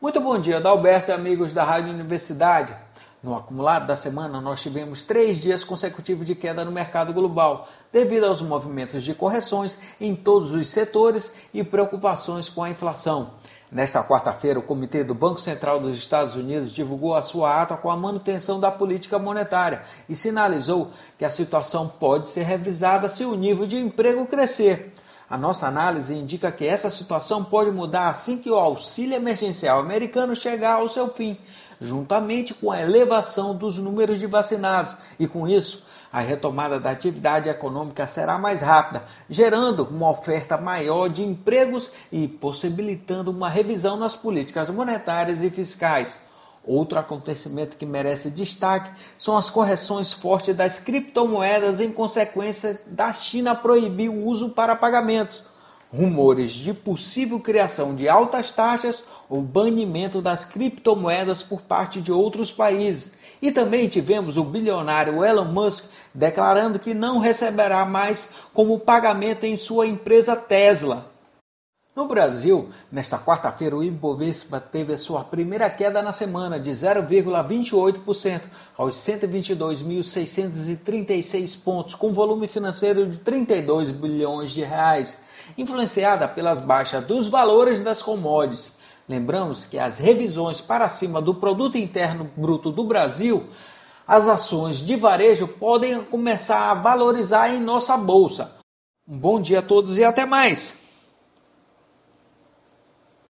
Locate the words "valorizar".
96.74-97.52